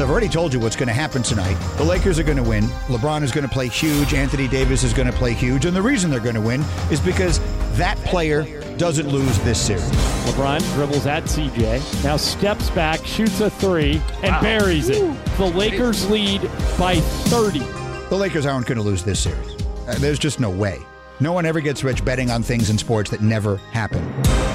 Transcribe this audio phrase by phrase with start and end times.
[0.00, 1.54] I've already told you what's going to happen tonight.
[1.76, 2.64] The Lakers are going to win.
[2.88, 4.12] LeBron is going to play huge.
[4.12, 5.66] Anthony Davis is going to play huge.
[5.66, 7.38] And the reason they're going to win is because
[7.76, 8.42] that player
[8.76, 9.88] doesn't lose this series.
[10.24, 14.42] LeBron dribbles at CJ, now steps back, shoots a three, and wow.
[14.42, 15.00] buries it.
[15.36, 16.42] The Lakers lead
[16.78, 17.60] by 30.
[18.08, 19.54] The Lakers aren't going to lose this series.
[19.86, 20.80] Uh, there's just no way.
[21.20, 24.02] No one ever gets rich betting on things in sports that never happen.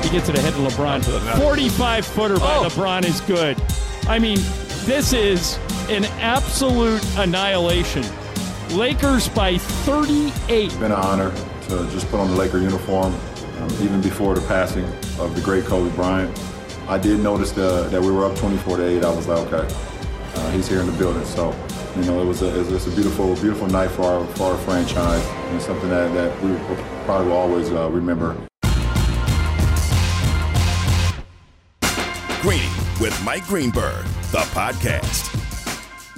[0.03, 1.39] He gets it ahead of LeBron.
[1.39, 2.67] 45 footer by oh.
[2.67, 3.61] LeBron is good.
[4.07, 4.39] I mean,
[4.85, 5.57] this is
[5.89, 8.03] an absolute annihilation.
[8.71, 10.65] Lakers by 38.
[10.65, 11.31] It's been an honor
[11.63, 13.13] to just put on the Laker uniform,
[13.59, 14.85] um, even before the passing
[15.19, 16.37] of the great Kobe Bryant.
[16.87, 19.03] I did notice the, that we were up 24 to 8.
[19.03, 19.75] I was like, okay,
[20.35, 21.25] uh, he's here in the building.
[21.25, 21.55] So
[21.95, 24.57] you know, it was a, it was a beautiful, beautiful night for our, for our
[24.59, 26.55] franchise and something that, that we
[27.05, 28.35] probably will always uh, remember.
[32.41, 32.69] Greeny
[33.01, 35.35] with Mike Greenberg, the podcast.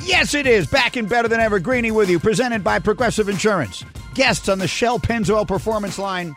[0.04, 0.68] Yes, it is.
[0.68, 1.60] Back and better than ever.
[1.60, 3.86] Greeny with you, presented by Progressive Insurance.
[4.14, 6.36] Guests on the Shell Pennzoil Performance line.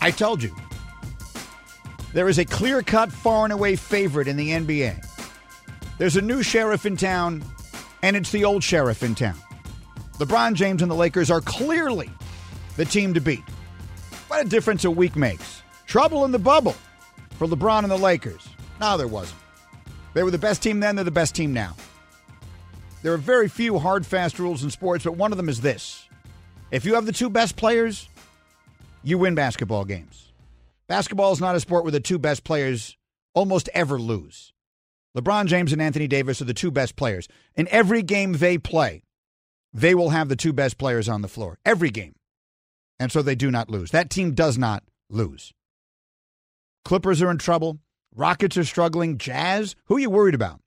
[0.00, 0.54] I told you.
[2.14, 5.04] There is a clear cut, far and away favorite in the NBA.
[5.98, 7.44] There's a new sheriff in town
[8.02, 9.36] and it's the old sheriff in town.
[10.18, 12.10] LeBron James and the Lakers are clearly
[12.76, 13.42] the team to beat.
[14.28, 15.62] What a difference a week makes.
[15.86, 16.76] Trouble in the bubble
[17.30, 18.48] for LeBron and the Lakers.
[18.80, 19.40] No, there wasn't.
[20.14, 21.76] They were the best team then, they're the best team now.
[23.02, 26.08] There are very few hard, fast rules in sports, but one of them is this
[26.70, 28.08] if you have the two best players,
[29.02, 30.32] you win basketball games.
[30.88, 32.96] Basketball is not a sport where the two best players
[33.34, 34.52] almost ever lose.
[35.16, 37.28] LeBron James and Anthony Davis are the two best players.
[37.54, 39.02] In every game they play,
[39.72, 41.58] they will have the two best players on the floor.
[41.64, 42.14] Every game.
[42.98, 43.90] And so they do not lose.
[43.90, 45.52] That team does not lose.
[46.84, 47.78] Clippers are in trouble.
[48.16, 49.18] Rockets are struggling.
[49.18, 50.60] Jazz, who are you worried about?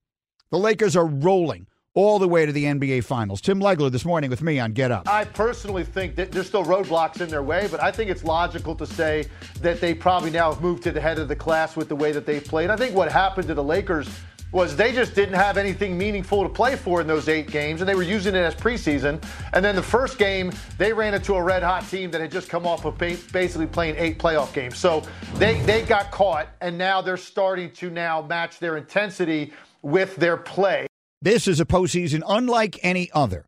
[0.51, 3.39] The Lakers are rolling all the way to the NBA Finals.
[3.39, 5.07] Tim Legler this morning with me on Get Up.
[5.07, 8.75] I personally think that there's still roadblocks in their way, but I think it's logical
[8.75, 9.27] to say
[9.61, 12.11] that they probably now have moved to the head of the class with the way
[12.11, 12.69] that they've played.
[12.69, 14.09] I think what happened to the Lakers
[14.51, 17.87] was they just didn't have anything meaningful to play for in those eight games, and
[17.87, 19.23] they were using it as preseason.
[19.53, 22.49] And then the first game, they ran into a red hot team that had just
[22.49, 24.77] come off of basically playing eight playoff games.
[24.77, 25.03] So
[25.35, 30.37] they, they got caught, and now they're starting to now match their intensity with their
[30.37, 30.87] play.
[31.21, 33.45] This is a postseason unlike any other.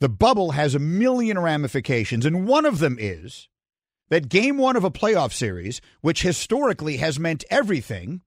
[0.00, 3.48] The bubble has a million ramifications, and one of them is
[4.10, 8.20] that game one of a playoff series, which historically has meant everything,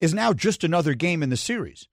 [0.00, 1.88] is now just another game in the series.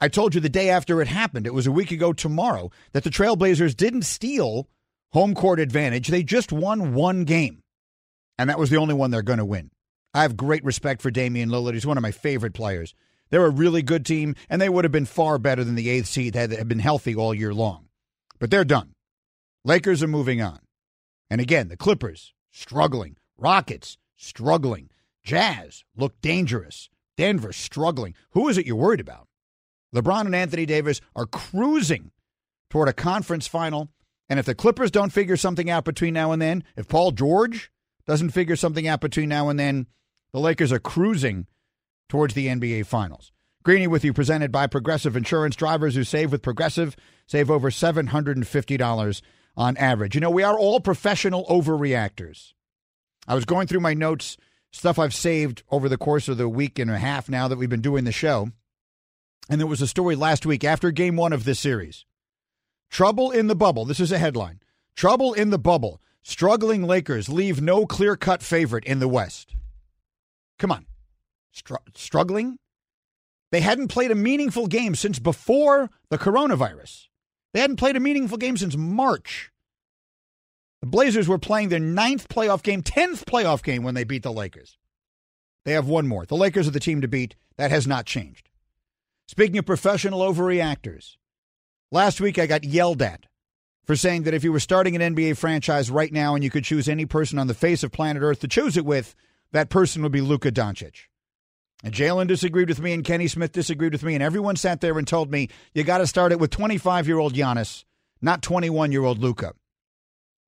[0.00, 3.04] I told you the day after it happened, it was a week ago tomorrow, that
[3.04, 4.68] the Trailblazers didn't steal
[5.12, 6.08] home court advantage.
[6.08, 7.62] They just won one game.
[8.36, 9.70] And that was the only one they're going to win.
[10.12, 11.74] I have great respect for Damian Lillard.
[11.74, 12.94] He's one of my favorite players.
[13.30, 16.06] They're a really good team, and they would have been far better than the eighth
[16.06, 17.86] seed had they been healthy all year long.
[18.38, 18.92] But they're done.
[19.64, 20.58] Lakers are moving on.
[21.30, 23.16] And again, the Clippers struggling.
[23.38, 24.90] Rockets struggling.
[25.24, 26.90] Jazz look dangerous.
[27.16, 28.14] Denver struggling.
[28.30, 29.28] Who is it you're worried about?
[29.94, 32.10] LeBron and Anthony Davis are cruising
[32.70, 33.90] toward a conference final.
[34.28, 37.70] And if the Clippers don't figure something out between now and then, if Paul George
[38.06, 39.86] doesn't figure something out between now and then,
[40.32, 41.46] the Lakers are cruising
[42.08, 43.32] towards the NBA Finals.
[43.62, 45.56] Greeny with you, presented by Progressive Insurance.
[45.56, 49.22] Drivers who save with Progressive save over $750
[49.56, 50.14] on average.
[50.14, 52.52] You know, we are all professional overreactors.
[53.26, 54.36] I was going through my notes
[54.74, 57.70] stuff I've saved over the course of the week and a half now that we've
[57.70, 58.50] been doing the show.
[59.48, 62.04] And there was a story last week after game one of this series.
[62.90, 63.84] Trouble in the bubble.
[63.84, 64.60] This is a headline.
[64.96, 66.00] Trouble in the bubble.
[66.22, 69.54] Struggling Lakers leave no clear cut favorite in the West.
[70.58, 70.86] Come on.
[71.52, 72.58] Str- struggling?
[73.52, 77.08] They hadn't played a meaningful game since before the coronavirus.
[77.52, 79.52] They hadn't played a meaningful game since March.
[80.84, 84.30] The Blazers were playing their ninth playoff game, 10th playoff game when they beat the
[84.30, 84.76] Lakers.
[85.64, 86.26] They have one more.
[86.26, 87.36] The Lakers are the team to beat.
[87.56, 88.50] That has not changed.
[89.26, 91.16] Speaking of professional overreactors,
[91.90, 93.24] last week I got yelled at
[93.86, 96.64] for saying that if you were starting an NBA franchise right now and you could
[96.64, 99.14] choose any person on the face of planet Earth to choose it with,
[99.52, 101.06] that person would be Luka Doncic.
[101.82, 104.98] And Jalen disagreed with me, and Kenny Smith disagreed with me, and everyone sat there
[104.98, 107.84] and told me you got to start it with 25 year old Giannis,
[108.20, 109.54] not 21 year old Luka.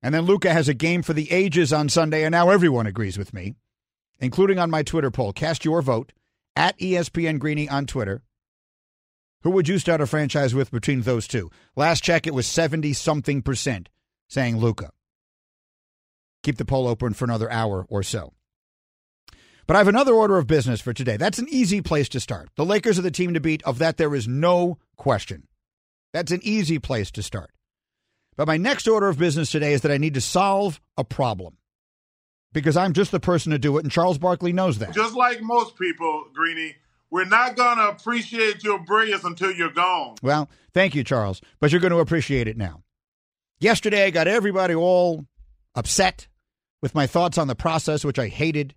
[0.01, 3.17] And then Luka has a game for the ages on Sunday, and now everyone agrees
[3.17, 3.55] with me,
[4.19, 5.33] including on my Twitter poll.
[5.33, 6.13] Cast your vote
[6.55, 8.23] at ESPN Greeny on Twitter.
[9.41, 11.49] Who would you start a franchise with between those two?
[11.75, 13.89] Last check, it was 70 something percent
[14.27, 14.91] saying Luka.
[16.43, 18.33] Keep the poll open for another hour or so.
[19.65, 21.17] But I have another order of business for today.
[21.17, 22.49] That's an easy place to start.
[22.55, 23.61] The Lakers are the team to beat.
[23.63, 25.47] Of that, there is no question.
[26.13, 27.51] That's an easy place to start.
[28.37, 31.57] But my next order of business today is that I need to solve a problem
[32.53, 34.93] because I'm just the person to do it, and Charles Barkley knows that.
[34.93, 36.75] Just like most people, Greeny,
[37.09, 40.15] we're not going to appreciate your brilliance until you're gone.
[40.21, 42.83] Well, thank you, Charles, but you're going to appreciate it now.
[43.59, 45.25] Yesterday, I got everybody all
[45.73, 46.27] upset
[46.81, 48.75] with my thoughts on the process, which I hated,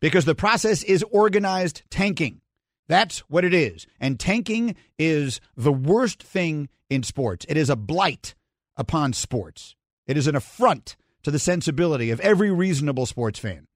[0.00, 2.40] because the process is organized tanking.
[2.86, 3.86] That's what it is.
[3.98, 7.44] And tanking is the worst thing in sports.
[7.48, 8.34] It is a blight
[8.76, 9.76] upon sports,
[10.06, 13.66] it is an affront to the sensibility of every reasonable sports fan.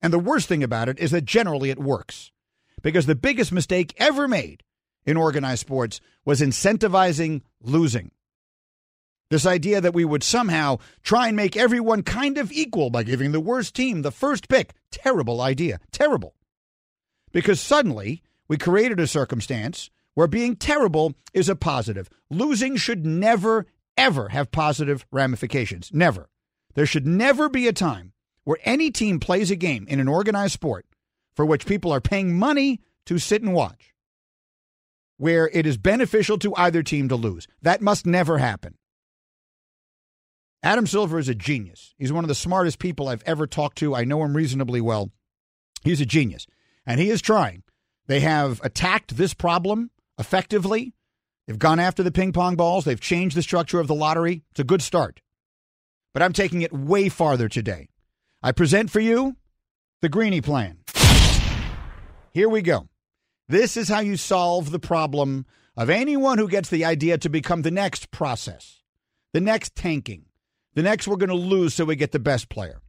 [0.00, 2.30] And the worst thing about it is that generally it works.
[2.82, 4.62] Because the biggest mistake ever made
[5.06, 8.10] in organized sports was incentivizing losing.
[9.30, 13.32] This idea that we would somehow try and make everyone kind of equal by giving
[13.32, 14.74] the worst team the first pick.
[14.90, 15.80] Terrible idea.
[15.90, 16.34] Terrible.
[17.32, 22.08] Because suddenly we created a circumstance where being terrible is a positive.
[22.30, 25.90] Losing should never, ever have positive ramifications.
[25.92, 26.28] Never.
[26.74, 28.12] There should never be a time
[28.44, 30.86] where any team plays a game in an organized sport
[31.34, 33.94] for which people are paying money to sit and watch,
[35.16, 37.46] where it is beneficial to either team to lose.
[37.62, 38.76] That must never happen.
[40.62, 41.94] Adam Silver is a genius.
[41.98, 43.94] He's one of the smartest people I've ever talked to.
[43.94, 45.10] I know him reasonably well.
[45.82, 46.46] He's a genius,
[46.86, 47.62] and he is trying.
[48.06, 50.94] They have attacked this problem effectively.
[51.46, 52.84] They've gone after the ping pong balls.
[52.84, 54.42] They've changed the structure of the lottery.
[54.50, 55.20] It's a good start.
[56.12, 57.88] But I'm taking it way farther today.
[58.42, 59.36] I present for you
[60.00, 60.78] the Greeny plan.
[62.30, 62.88] Here we go.
[63.48, 65.44] This is how you solve the problem
[65.76, 68.80] of anyone who gets the idea to become the next process,
[69.32, 70.24] the next tanking,
[70.74, 72.80] the next we're going to lose so we get the best player.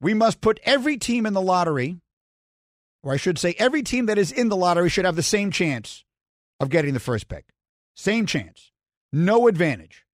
[0.00, 2.00] We must put every team in the lottery,
[3.02, 5.50] or I should say, every team that is in the lottery should have the same
[5.50, 6.04] chance
[6.60, 7.46] of getting the first pick.
[7.94, 8.72] Same chance.
[9.12, 10.04] No advantage.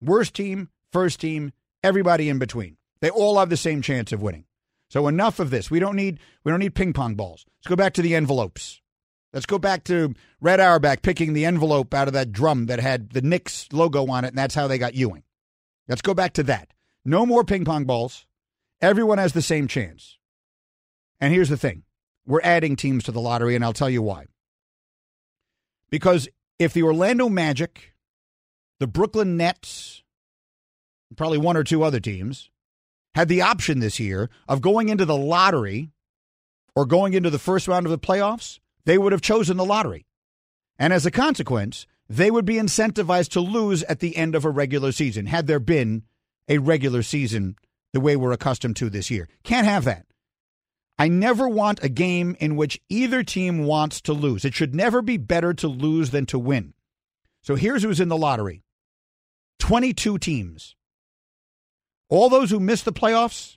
[0.00, 1.52] Worst team, first team,
[1.82, 2.76] everybody in between.
[3.00, 4.44] They all have the same chance of winning.
[4.88, 5.70] So enough of this.
[5.70, 7.44] We don't need we don't need ping pong balls.
[7.58, 8.80] Let's go back to the envelopes.
[9.32, 13.10] Let's go back to Red Auerbach picking the envelope out of that drum that had
[13.10, 15.24] the Knicks logo on it, and that's how they got Ewing.
[15.88, 16.68] Let's go back to that.
[17.04, 18.26] No more ping pong balls.
[18.80, 20.18] Everyone has the same chance.
[21.20, 21.82] And here's the thing
[22.26, 24.26] we're adding teams to the lottery, and I'll tell you why.
[25.94, 27.94] Because if the Orlando Magic,
[28.80, 30.02] the Brooklyn Nets,
[31.16, 32.50] probably one or two other teams,
[33.14, 35.92] had the option this year of going into the lottery
[36.74, 40.04] or going into the first round of the playoffs, they would have chosen the lottery.
[40.80, 44.50] And as a consequence, they would be incentivized to lose at the end of a
[44.50, 46.02] regular season, had there been
[46.48, 47.54] a regular season
[47.92, 49.28] the way we're accustomed to this year.
[49.44, 50.06] Can't have that.
[50.98, 54.44] I never want a game in which either team wants to lose.
[54.44, 56.74] It should never be better to lose than to win.
[57.42, 58.62] So here's who's in the lottery
[59.58, 60.76] 22 teams.
[62.08, 63.56] All those who miss the playoffs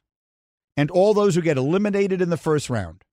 [0.76, 3.04] and all those who get eliminated in the first round.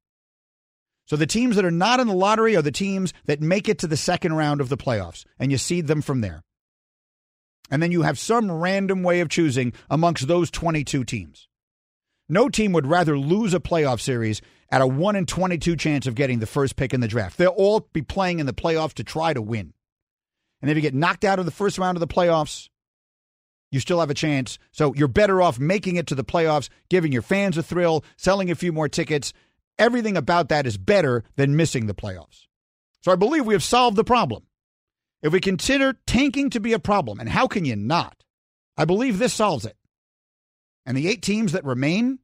[1.06, 3.78] So the teams that are not in the lottery are the teams that make it
[3.80, 6.42] to the second round of the playoffs, and you seed them from there.
[7.70, 11.48] And then you have some random way of choosing amongst those 22 teams.
[12.28, 14.40] No team would rather lose a playoff series
[14.70, 17.36] at a 1 in 22 chance of getting the first pick in the draft.
[17.36, 19.74] They'll all be playing in the playoffs to try to win.
[20.62, 22.68] And if you get knocked out of the first round of the playoffs,
[23.70, 24.58] you still have a chance.
[24.72, 28.50] So you're better off making it to the playoffs, giving your fans a thrill, selling
[28.50, 29.34] a few more tickets,
[29.78, 32.46] Everything about that is better than missing the playoffs.
[33.00, 34.44] So I believe we have solved the problem.
[35.22, 38.22] If we consider tanking to be a problem, and how can you not?
[38.76, 39.76] I believe this solves it.
[40.86, 42.18] And the eight teams that remain,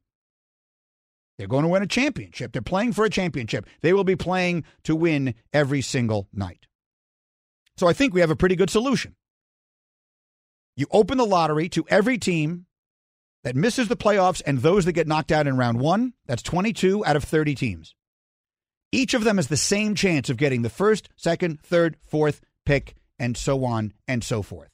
[1.37, 2.51] they're going to win a championship.
[2.51, 3.65] They're playing for a championship.
[3.81, 6.67] They will be playing to win every single night.
[7.77, 9.15] So I think we have a pretty good solution.
[10.75, 12.65] You open the lottery to every team
[13.43, 16.13] that misses the playoffs and those that get knocked out in round one.
[16.27, 17.95] That's 22 out of 30 teams.
[18.91, 22.95] Each of them has the same chance of getting the first, second, third, fourth pick,
[23.17, 24.69] and so on and so forth.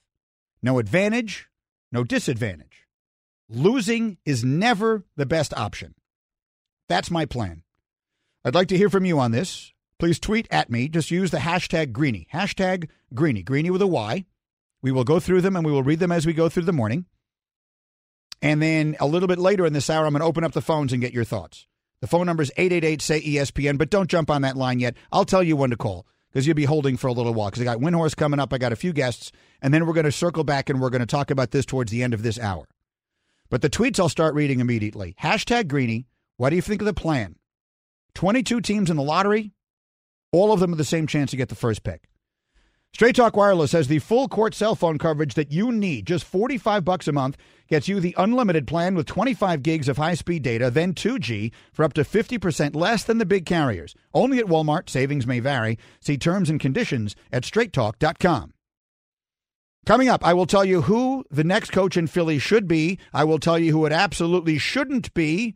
[0.61, 1.47] No advantage,
[1.91, 2.76] no disadvantage.
[3.49, 5.95] Losing is never the best option.
[6.89, 7.63] That's my plan.
[8.43, 9.71] I'd like to hear from you on this.
[9.99, 10.89] Please tweet at me.
[10.89, 12.27] Just use the hashtag Greeny.
[12.33, 13.43] Hashtag Greeny.
[13.43, 14.25] Greeny with a Y.
[14.81, 16.73] We will go through them and we will read them as we go through the
[16.73, 17.05] morning.
[18.41, 20.61] And then a little bit later in this hour, I'm going to open up the
[20.61, 21.67] phones and get your thoughts.
[22.01, 24.95] The phone number is 888 say ESPN, but don't jump on that line yet.
[25.11, 27.61] I'll tell you when to call because you'll be holding for a little while because
[27.61, 28.53] I got Windhorst coming up.
[28.53, 30.99] I got a few guests, and then we're going to circle back and we're going
[30.99, 32.67] to talk about this towards the end of this hour.
[33.49, 35.15] But the tweets I'll start reading immediately.
[35.21, 37.35] Hashtag Greeny, what do you think of the plan?
[38.15, 39.51] 22 teams in the lottery,
[40.31, 42.09] all of them with the same chance to get the first pick.
[42.93, 46.07] Straight Talk Wireless has the full court cell phone coverage that you need.
[46.07, 47.37] Just 45 bucks a month
[47.67, 51.93] gets you the unlimited plan with 25 gigs of high-speed data, then 2G for up
[51.93, 53.93] to 50% less than the big carriers.
[54.13, 54.89] Only at Walmart.
[54.89, 55.77] Savings may vary.
[55.99, 58.53] See terms and conditions at straighttalk.com.
[59.87, 62.99] Coming up, I will tell you who the next coach in Philly should be.
[63.13, 65.55] I will tell you who it absolutely shouldn't be.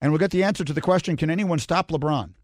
[0.00, 2.34] And we'll get the answer to the question can anyone stop LeBron?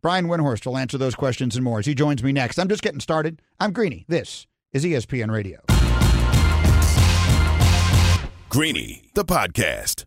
[0.00, 2.56] Brian Windhorst will answer those questions and more as he joins me next.
[2.58, 3.42] I'm just getting started.
[3.60, 4.06] I'm Greeny.
[4.08, 5.60] This is ESPN Radio.
[8.48, 10.06] Greeny, the podcast.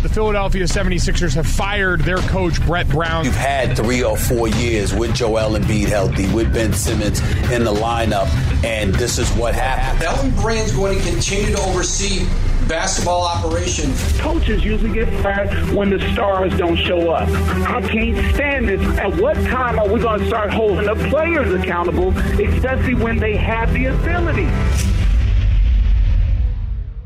[0.00, 3.24] The Philadelphia 76ers have fired their coach, Brett Brown.
[3.24, 7.72] You've had three or four years with Joel Embiid healthy, with Ben Simmons in the
[7.72, 8.28] lineup,
[8.64, 10.04] and this is what happened.
[10.04, 12.24] Elton Brand's going to continue to oversee
[12.68, 14.00] basketball operations.
[14.20, 17.28] Coaches usually get fired when the stars don't show up.
[17.68, 18.80] I can't stand this.
[18.98, 23.36] At what time are we going to start holding the players accountable, especially when they
[23.36, 24.46] have the ability?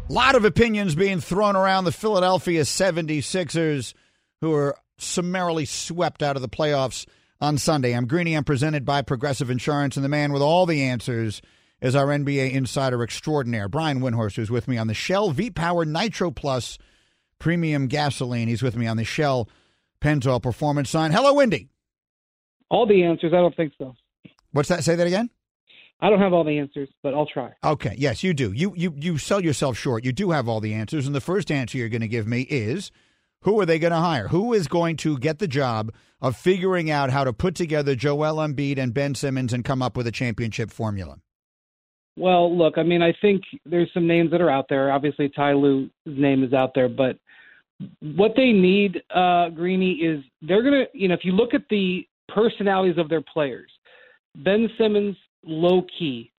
[0.09, 3.95] A lot of opinions being thrown around the Philadelphia 76ers,
[4.41, 7.07] who are summarily swept out of the playoffs
[7.41, 7.93] on Sunday.
[7.93, 8.35] I'm Greeny.
[8.35, 11.41] I'm presented by Progressive Insurance, and the man with all the answers
[11.81, 15.85] is our NBA insider extraordinaire, Brian Windhorst, who's with me on the Shell V Power
[15.85, 16.79] Nitro Plus
[17.39, 18.49] Premium Gasoline.
[18.49, 19.49] He's with me on the Shell
[20.01, 21.11] Pennzoil Performance sign.
[21.11, 21.69] Hello, Windy.
[22.71, 23.33] All the answers.
[23.33, 23.95] I don't think so.
[24.53, 24.85] What's that?
[24.85, 25.31] Say that again.
[26.03, 27.53] I don't have all the answers, but I'll try.
[27.63, 27.95] Okay.
[27.97, 28.53] Yes, you do.
[28.53, 30.05] You you you sell yourself short.
[30.05, 32.43] You do have all the answers, and the first answer you're going to give me
[32.43, 32.91] is
[33.43, 34.29] who are they going to hire?
[34.29, 38.37] Who is going to get the job of figuring out how to put together Joel
[38.37, 41.19] Embiid and Ben Simmons and come up with a championship formula?
[42.17, 44.93] Well, look, I mean, I think there's some names that are out there.
[44.93, 47.17] Obviously, Ty Lue's name is out there, but
[48.01, 51.63] what they need, uh, Greeny, is they're going to, you know, if you look at
[51.71, 53.71] the personalities of their players,
[54.37, 56.31] Ben Simmons low key,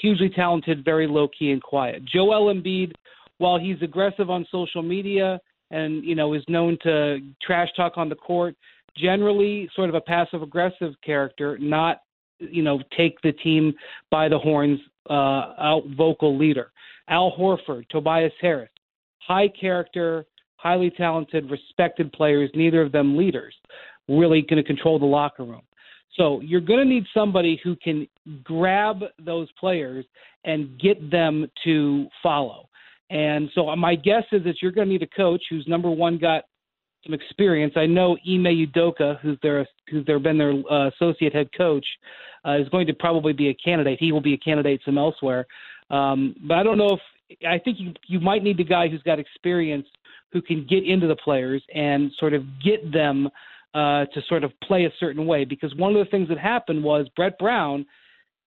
[0.00, 2.04] hugely talented, very low key and quiet.
[2.04, 2.92] Joel Embiid,
[3.38, 8.08] while he's aggressive on social media and you know is known to trash talk on
[8.08, 8.54] the court,
[8.96, 11.98] generally sort of a passive aggressive character, not
[12.38, 13.74] you know take the team
[14.10, 14.78] by the horns,
[15.10, 16.70] uh, out vocal leader.
[17.08, 18.70] Al Horford, Tobias Harris,
[19.18, 20.24] high character,
[20.56, 22.50] highly talented, respected players.
[22.54, 23.54] Neither of them leaders.
[24.08, 25.62] Really going to control the locker room.
[26.16, 28.06] So you're going to need somebody who can
[28.42, 30.04] grab those players
[30.44, 32.68] and get them to follow.
[33.10, 36.18] And so my guess is that you're going to need a coach who's number one
[36.18, 36.44] got
[37.04, 37.74] some experience.
[37.76, 41.86] I know Ime Udoka, who's their who's their been their uh, associate head coach,
[42.46, 43.98] uh, is going to probably be a candidate.
[44.00, 45.46] He will be a candidate some elsewhere.
[45.90, 49.02] Um, but I don't know if I think you you might need the guy who's
[49.02, 49.86] got experience
[50.32, 53.28] who can get into the players and sort of get them
[53.74, 55.44] uh, to sort of play a certain way.
[55.44, 57.84] Because one of the things that happened was Brett Brown,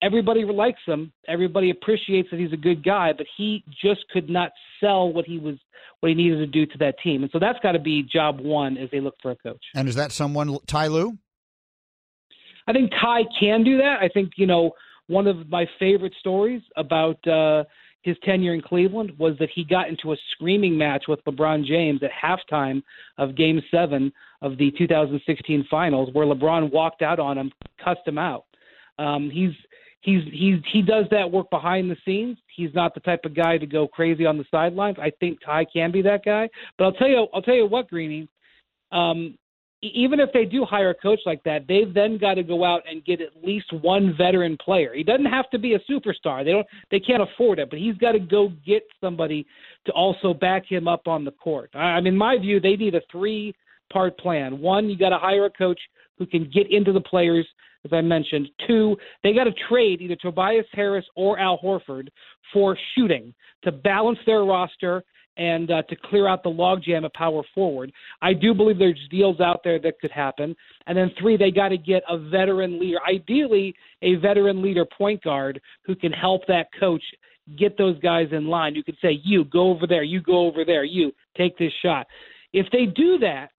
[0.02, 4.52] everybody likes him, everybody appreciates that he's a good guy, but he just could not
[4.80, 5.56] sell what he was
[6.00, 7.24] what he needed to do to that team.
[7.24, 9.64] And so that's got to be job one as they look for a coach.
[9.74, 11.18] And is that someone Ty Lue?
[12.68, 13.98] I think Ty can do that.
[14.02, 14.72] I think you know
[15.08, 17.26] one of my favorite stories about.
[17.28, 17.64] Uh,
[18.08, 22.00] his tenure in Cleveland was that he got into a screaming match with LeBron James
[22.02, 22.82] at halftime
[23.18, 27.52] of Game Seven of the 2016 Finals, where LeBron walked out on him,
[27.84, 28.46] cussed him out.
[28.98, 29.52] Um, he's
[30.00, 32.38] he's he's he does that work behind the scenes.
[32.56, 34.96] He's not the type of guy to go crazy on the sidelines.
[35.02, 36.48] I think Ty can be that guy.
[36.78, 38.30] But I'll tell you I'll tell you what, Greeny.
[38.94, 39.38] Um,
[39.82, 42.82] even if they do hire a coach like that, they've then got to go out
[42.90, 44.94] and get at least one veteran player.
[44.94, 46.44] He doesn't have to be a superstar.
[46.44, 49.46] They don't they can't afford it, but he's got to go get somebody
[49.86, 51.70] to also back him up on the court.
[51.76, 53.54] I mean, in my view, they need a three
[53.92, 54.60] part plan.
[54.60, 55.80] One, you got to hire a coach
[56.18, 57.46] who can get into the players,
[57.86, 58.50] as I mentioned.
[58.66, 62.08] Two, they got to trade either Tobias Harris or Al Horford
[62.52, 65.04] for shooting to balance their roster
[65.38, 67.92] and uh, to clear out the logjam at power forward.
[68.22, 70.56] I do believe there's deals out there that could happen.
[70.88, 75.24] And then three, they got to get a veteran leader, ideally a veteran leader point
[75.24, 77.04] guard who can help that coach
[77.58, 78.76] get those guys in line.
[78.76, 82.08] You could say, you go over there, you go over there, you take this shot.
[82.52, 83.52] If they do that,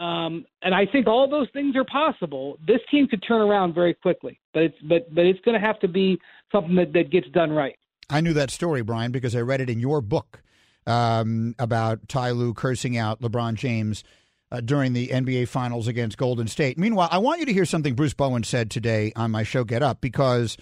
[0.00, 2.58] um, and I think all those things are possible.
[2.64, 5.80] This team could turn around very quickly, but it's but but it's going to have
[5.80, 6.20] to be
[6.52, 7.76] something that, that gets done right.
[8.08, 10.40] I knew that story, Brian, because I read it in your book
[10.88, 14.02] um, about Ty Lue cursing out LeBron James
[14.50, 16.78] uh, during the NBA Finals against Golden State.
[16.78, 19.82] Meanwhile, I want you to hear something Bruce Bowen said today on my show Get
[19.82, 20.56] Up because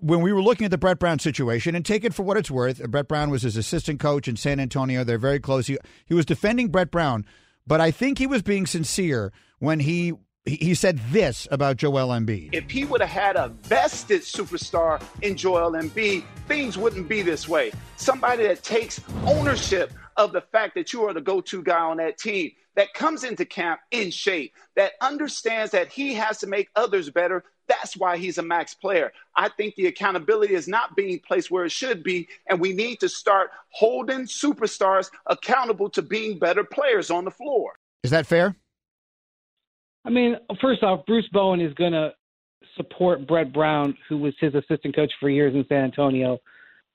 [0.00, 2.50] when we were looking at the Brett Brown situation, and take it for what it's
[2.50, 5.04] worth, Brett Brown was his assistant coach in San Antonio.
[5.04, 5.66] They're very close.
[5.66, 7.24] He, he was defending Brett Brown,
[7.66, 10.12] but I think he was being sincere when he
[10.46, 12.50] he said this about Joel Embiid.
[12.52, 17.48] If he would have had a vested superstar in Joel Embiid, things wouldn't be this
[17.48, 17.72] way.
[17.96, 22.18] Somebody that takes ownership of the fact that you are the go-to guy on that
[22.18, 27.08] team, that comes into camp in shape, that understands that he has to make others
[27.08, 27.44] better.
[27.66, 29.12] That's why he's a max player.
[29.36, 33.00] I think the accountability is not being placed where it should be, and we need
[33.00, 37.74] to start holding superstars accountable to being better players on the floor.
[38.02, 38.56] Is that fair?
[40.04, 42.12] I mean, first off, Bruce Bowen is going to
[42.76, 46.38] support Brett Brown, who was his assistant coach for years in San Antonio,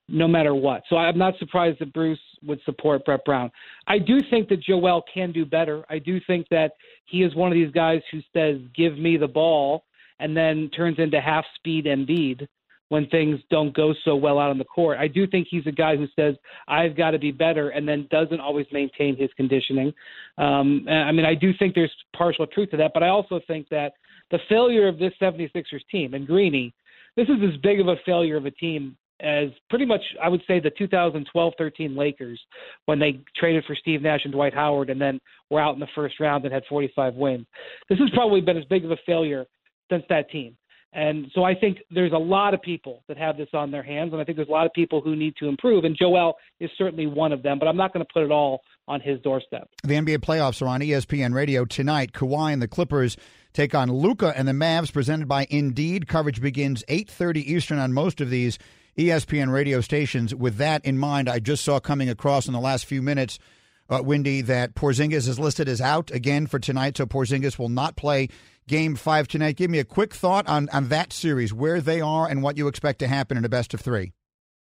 [0.07, 0.83] no matter what.
[0.89, 3.51] So I'm not surprised that Bruce would support Brett Brown.
[3.87, 5.85] I do think that Joel can do better.
[5.89, 6.73] I do think that
[7.05, 9.83] he is one of these guys who says, "Give me the ball,"
[10.19, 12.47] and then turns into half speed Embiid
[12.89, 14.97] when things don't go so well out on the court.
[14.97, 16.35] I do think he's a guy who says,
[16.67, 19.93] I've got to be better, and then doesn't always maintain his conditioning.
[20.37, 23.69] Um, I mean, I do think there's partial truth to that, but I also think
[23.69, 23.93] that
[24.31, 26.73] the failure of this 76ers team and Greeny,
[27.15, 30.41] this is as big of a failure of a team as pretty much, I would
[30.47, 32.39] say, the 2012 13 Lakers
[32.85, 35.19] when they traded for Steve Nash and Dwight Howard and then
[35.49, 37.45] were out in the first round and had 45 wins.
[37.89, 39.45] This has probably been as big of a failure
[39.91, 40.55] since that team.
[40.91, 44.11] And so I think there's a lot of people that have this on their hands,
[44.11, 45.83] and I think there's a lot of people who need to improve.
[45.83, 48.61] And Joel is certainly one of them, but I'm not going to put it all
[48.87, 49.69] on his doorstep.
[49.83, 52.13] The NBA playoffs are on ESPN Radio tonight.
[52.13, 53.17] Kawhi and the Clippers
[53.53, 56.07] take on Luka and the Mavs, presented by Indeed.
[56.07, 58.57] Coverage begins 8:30 Eastern on most of these
[58.97, 60.33] ESPN radio stations.
[60.33, 63.37] With that in mind, I just saw coming across in the last few minutes
[63.89, 67.95] uh, Windy, that Porzingis is listed as out again for tonight, so Porzingis will not
[67.95, 68.29] play
[68.69, 69.57] Game Five tonight.
[69.57, 72.67] Give me a quick thought on on that series, where they are, and what you
[72.67, 74.13] expect to happen in a best of three.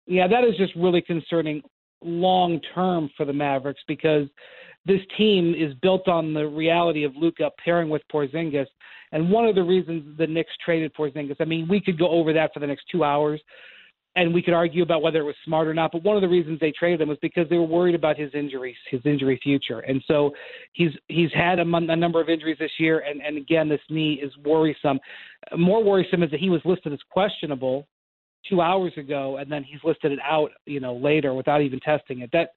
[0.07, 1.61] Yeah, that is just really concerning
[2.03, 4.29] long term for the Mavericks because
[4.87, 8.67] this team is built on the reality of Luka pairing with Porzingis.
[9.13, 12.33] And one of the reasons the Knicks traded Porzingis, I mean, we could go over
[12.33, 13.41] that for the next two hours
[14.17, 15.93] and we could argue about whether it was smart or not.
[15.93, 18.31] But one of the reasons they traded him was because they were worried about his
[18.35, 19.81] injuries, his injury future.
[19.81, 20.33] And so
[20.73, 24.33] he's he's had a, number of injuries this year, and and again, this knee is
[24.45, 24.99] worrisome.
[25.57, 27.87] More worrisome is that he was listed as questionable
[28.49, 32.21] two hours ago, and then he's listed it out, you know, later without even testing
[32.21, 32.31] it.
[32.33, 32.51] That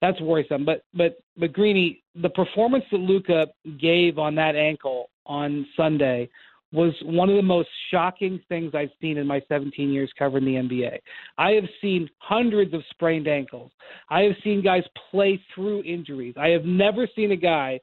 [0.00, 0.64] that's worrisome.
[0.64, 3.46] But but but Greeny, the performance that Luka
[3.78, 6.28] gave on that ankle on Sunday
[6.72, 10.54] was one of the most shocking things I've seen in my 17 years covering the
[10.54, 10.98] NBA.
[11.38, 13.70] I have seen hundreds of sprained ankles.
[14.10, 16.34] I have seen guys play through injuries.
[16.36, 17.80] I have never seen a guy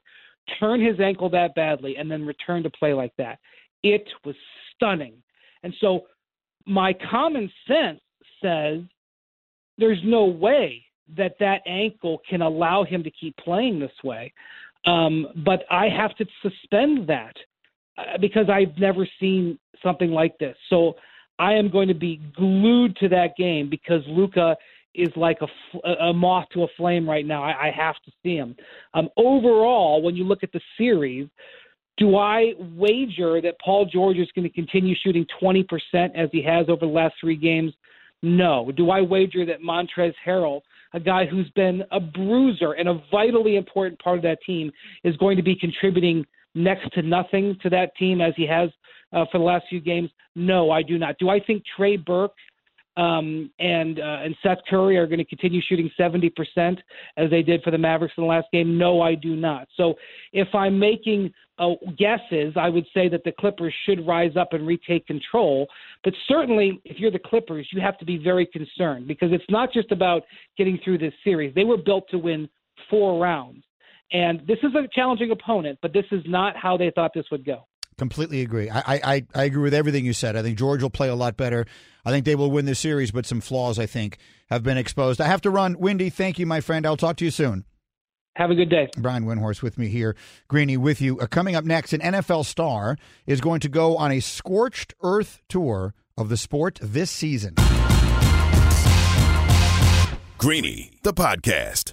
[0.60, 3.38] turn his ankle that badly and then return to play like that.
[3.82, 4.36] It was
[4.74, 5.14] stunning.
[5.62, 6.02] And so
[6.66, 8.00] my common sense
[8.42, 8.80] says
[9.78, 10.84] there's no way
[11.16, 14.32] that that ankle can allow him to keep playing this way.
[14.86, 17.34] Um, but I have to suspend that
[18.20, 20.56] because I've never seen something like this.
[20.70, 20.94] So
[21.38, 24.56] I am going to be glued to that game because Luka
[24.94, 27.42] is like a, a moth to a flame right now.
[27.42, 28.56] I, I have to see him.
[28.94, 31.28] Um, overall, when you look at the series,
[31.96, 35.64] do I wager that Paul George is going to continue shooting 20%
[36.14, 37.72] as he has over the last three games?
[38.22, 38.72] No.
[38.76, 43.56] Do I wager that Montrezl Harrell, a guy who's been a bruiser and a vitally
[43.56, 46.24] important part of that team, is going to be contributing
[46.54, 48.70] next to nothing to that team as he has
[49.12, 50.10] uh, for the last few games?
[50.34, 51.16] No, I do not.
[51.18, 52.34] Do I think Trey Burke
[52.96, 56.30] um, and uh, and Seth Curry are going to continue shooting 70%
[57.16, 58.78] as they did for the Mavericks in the last game?
[58.78, 59.68] No, I do not.
[59.76, 59.94] So
[60.32, 64.66] if I'm making uh, guesses, I would say that the Clippers should rise up and
[64.66, 65.66] retake control.
[66.02, 69.72] But certainly, if you're the Clippers, you have to be very concerned because it's not
[69.72, 70.22] just about
[70.56, 71.54] getting through this series.
[71.54, 72.48] They were built to win
[72.90, 73.64] four rounds.
[74.12, 77.44] And this is a challenging opponent, but this is not how they thought this would
[77.44, 77.66] go.
[77.96, 78.70] Completely agree.
[78.70, 80.36] I, I, I agree with everything you said.
[80.36, 81.64] I think George will play a lot better.
[82.04, 84.18] I think they will win this series, but some flaws, I think,
[84.50, 85.20] have been exposed.
[85.20, 85.78] I have to run.
[85.78, 86.86] Windy, thank you, my friend.
[86.86, 87.64] I'll talk to you soon.
[88.36, 88.88] Have a good day.
[88.98, 90.16] Brian Windhorst with me here.
[90.48, 91.20] Greeny with you.
[91.20, 95.40] Uh, coming up next, an NFL star is going to go on a scorched earth
[95.48, 97.54] tour of the sport this season.
[100.36, 101.92] Greeny, the podcast.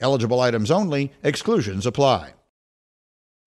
[0.00, 2.34] Eligible items only, exclusions apply.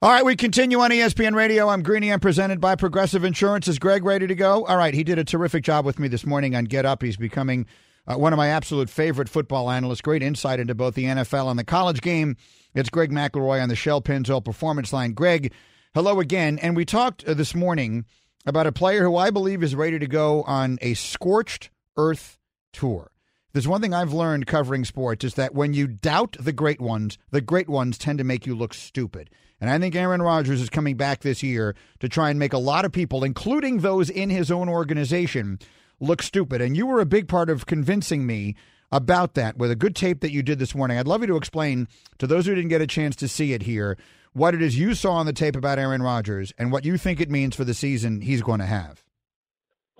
[0.03, 1.69] All right, we continue on ESPN Radio.
[1.69, 2.11] I'm Greeny.
[2.11, 3.67] I'm presented by Progressive Insurance.
[3.67, 4.65] Is Greg ready to go?
[4.65, 7.03] All right, he did a terrific job with me this morning on Get Up.
[7.03, 7.67] He's becoming
[8.07, 10.01] uh, one of my absolute favorite football analysts.
[10.01, 12.35] Great insight into both the NFL and the college game.
[12.73, 15.13] It's Greg McElroy on the Shell Pennzoil Performance Line.
[15.13, 15.53] Greg,
[15.93, 16.57] hello again.
[16.59, 18.05] And we talked uh, this morning
[18.45, 22.39] about a player who I believe is ready to go on a scorched earth
[22.73, 23.10] tour.
[23.53, 27.17] There's one thing I've learned covering sports is that when you doubt the great ones,
[27.31, 29.29] the great ones tend to make you look stupid.
[29.59, 32.57] And I think Aaron Rodgers is coming back this year to try and make a
[32.57, 35.59] lot of people, including those in his own organization,
[35.99, 36.61] look stupid.
[36.61, 38.55] And you were a big part of convincing me
[38.89, 40.97] about that with a good tape that you did this morning.
[40.97, 43.63] I'd love you to explain to those who didn't get a chance to see it
[43.63, 43.97] here
[44.33, 47.19] what it is you saw on the tape about Aaron Rodgers and what you think
[47.19, 49.03] it means for the season he's going to have.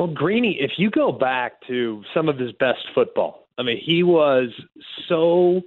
[0.02, 4.02] Well, Greeny, if you go back to some of his best football, I mean, he
[4.02, 4.50] was
[5.08, 5.62] so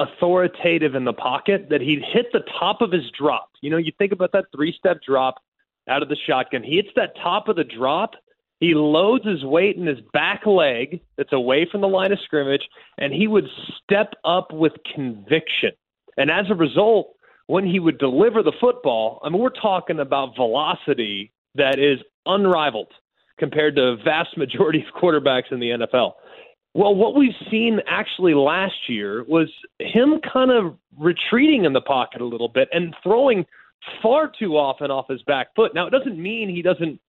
[0.00, 3.50] authoritative in the pocket that he'd hit the top of his drop.
[3.60, 5.36] You know, you think about that three step drop
[5.88, 6.64] out of the shotgun.
[6.64, 8.14] He hits that top of the drop.
[8.58, 12.68] He loads his weight in his back leg that's away from the line of scrimmage,
[12.98, 13.46] and he would
[13.84, 15.70] step up with conviction.
[16.16, 17.14] And as a result,
[17.46, 22.88] when he would deliver the football, I mean, we're talking about velocity that is unrivaled
[23.42, 26.12] compared to vast majority of quarterbacks in the NFL.
[26.74, 29.48] Well, what we've seen actually last year was
[29.80, 33.44] him kind of retreating in the pocket a little bit and throwing
[34.00, 35.74] far too often off his back foot.
[35.74, 37.00] Now, it doesn't mean he doesn't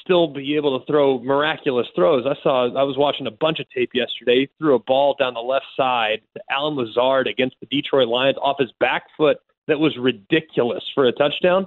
[0.00, 2.24] still be able to throw miraculous throws.
[2.24, 4.42] I saw I was watching a bunch of tape yesterday.
[4.42, 8.36] He threw a ball down the left side to Allen Lazard against the Detroit Lions
[8.40, 11.66] off his back foot that was ridiculous for a touchdown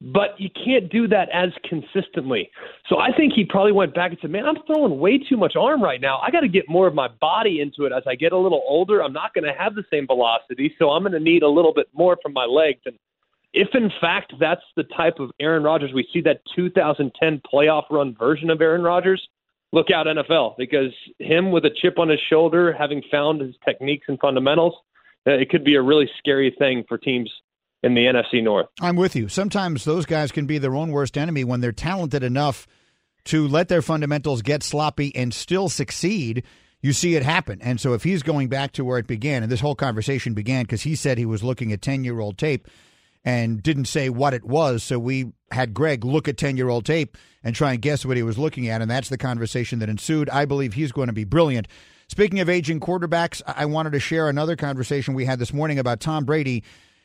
[0.00, 2.50] but you can't do that as consistently.
[2.88, 5.56] So I think he probably went back and said, "Man, I'm throwing way too much
[5.56, 6.18] arm right now.
[6.18, 8.62] I got to get more of my body into it as I get a little
[8.66, 9.02] older.
[9.02, 11.74] I'm not going to have the same velocity, so I'm going to need a little
[11.74, 12.96] bit more from my legs." And
[13.52, 18.14] if in fact that's the type of Aaron Rodgers we see that 2010 playoff run
[18.16, 19.26] version of Aaron Rodgers,
[19.72, 24.06] look out NFL because him with a chip on his shoulder, having found his techniques
[24.08, 24.74] and fundamentals,
[25.26, 27.30] uh, it could be a really scary thing for teams
[27.82, 28.66] in the NFC North.
[28.80, 29.28] I'm with you.
[29.28, 32.66] Sometimes those guys can be their own worst enemy when they're talented enough
[33.24, 36.44] to let their fundamentals get sloppy and still succeed.
[36.80, 37.60] You see it happen.
[37.60, 40.64] And so if he's going back to where it began, and this whole conversation began
[40.64, 42.68] because he said he was looking at 10 year old tape
[43.24, 44.82] and didn't say what it was.
[44.82, 48.16] So we had Greg look at 10 year old tape and try and guess what
[48.16, 48.80] he was looking at.
[48.80, 50.30] And that's the conversation that ensued.
[50.30, 51.68] I believe he's going to be brilliant.
[52.08, 56.00] Speaking of aging quarterbacks, I wanted to share another conversation we had this morning about
[56.00, 56.64] Tom Brady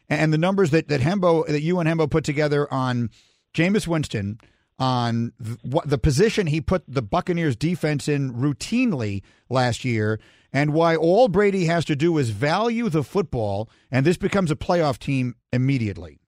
[0.10, 3.10] and the numbers that that Hembo that you and Hembo put together on
[3.54, 4.40] Jameis Winston
[4.80, 10.20] on what the position he put the Buccaneers defense in routinely last year
[10.52, 14.56] and why all Brady has to do is value the football and this becomes a
[14.56, 16.20] playoff team immediately.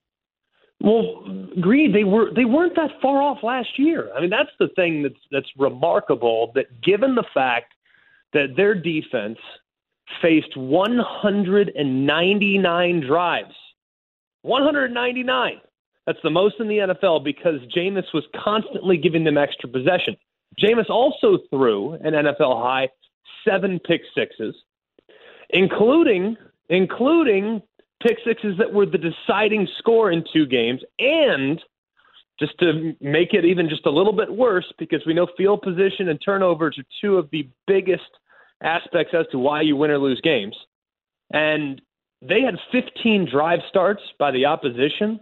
[0.82, 1.24] Well,
[1.60, 4.12] Green, they were they weren't that far off last year.
[4.16, 7.74] I mean, that's the thing that's that's remarkable that given the fact
[8.34, 9.38] that their defense
[10.22, 13.56] faced 199 drives
[14.46, 15.62] 199.
[16.06, 20.16] That's the most in the NFL because Jameis was constantly giving them extra possession.
[20.62, 22.90] Jameis also threw an NFL high
[23.44, 24.56] seven pick sixes,
[25.50, 26.38] including
[26.70, 27.62] including
[28.02, 31.62] pick sixes that were the deciding score in two games and
[32.40, 36.10] just to make it even just a little bit worse because we know field position
[36.10, 38.04] and turnovers are two of the biggest
[38.62, 40.56] aspects as to why you win or lose games.
[41.32, 41.82] And
[42.28, 45.20] they had 15 drive starts by the opposition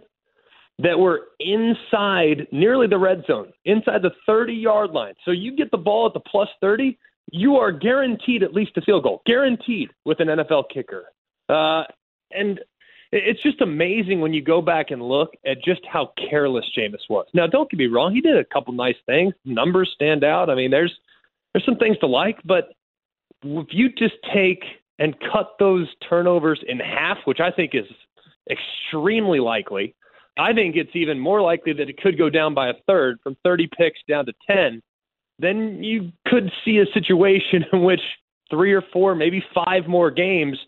[0.78, 5.14] that were inside nearly the red zone, inside the 30 yard line.
[5.24, 6.98] So you get the ball at the plus 30,
[7.30, 11.04] you are guaranteed at least a field goal, guaranteed with an NFL kicker.
[11.48, 11.84] Uh,
[12.32, 12.60] and
[13.12, 17.26] it's just amazing when you go back and look at just how careless Jameis was.
[17.32, 19.34] Now, don't get me wrong; he did a couple nice things.
[19.44, 20.50] Numbers stand out.
[20.50, 20.92] I mean, there's
[21.52, 22.72] there's some things to like, but
[23.44, 24.64] if you just take
[24.98, 27.86] and cut those turnovers in half, which I think is
[28.50, 29.94] extremely likely,
[30.38, 33.36] I think it's even more likely that it could go down by a third, from
[33.44, 34.82] 30 picks down to 10.
[35.38, 38.00] Then you could see a situation in which
[38.50, 40.58] three or four, maybe five more games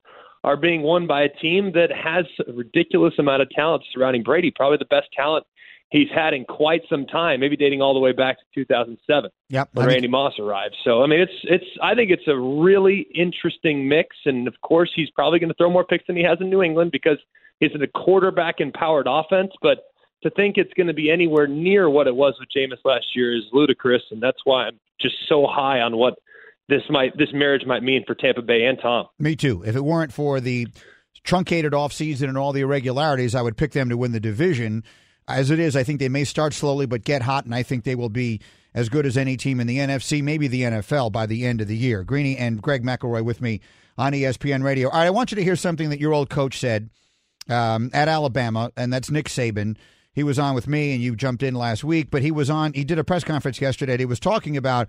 [0.45, 4.53] are being won by a team that has a ridiculous amount of talent surrounding Brady,
[4.55, 5.45] probably the best talent
[5.91, 9.69] he's had in quite some time, maybe dating all the way back to 2007 yep,
[9.73, 10.77] when Randy Moss arrived.
[10.85, 14.91] So I mean, it's it's I think it's a really interesting mix, and of course
[14.95, 17.19] he's probably going to throw more picks than he has in New England because
[17.61, 19.79] he's in a quarterback empowered offense, but.
[20.23, 23.37] To think it's going to be anywhere near what it was with Jameis last year
[23.37, 26.15] is ludicrous, and that's why I'm just so high on what
[26.69, 29.07] this might this marriage might mean for Tampa Bay and Tom.
[29.19, 29.63] Me too.
[29.65, 30.69] If it weren't for the
[31.25, 34.85] truncated offseason and all the irregularities, I would pick them to win the division.
[35.29, 37.85] As it is, I think they may start slowly but get hot, and I think
[37.85, 38.41] they will be
[38.75, 41.67] as good as any team in the NFC, maybe the NFL by the end of
[41.67, 42.05] the year.
[42.05, 43.61] Greeny and Greg McElroy with me
[43.99, 44.89] on ESPN Radio.
[44.89, 46.91] All right, I want you to hear something that your old coach said
[47.49, 49.77] um, at Alabama, and that's Nick Saban.
[50.13, 52.73] He was on with me, and you jumped in last week, but he was on.
[52.73, 53.99] He did a press conference yesterday.
[53.99, 54.89] He was talking about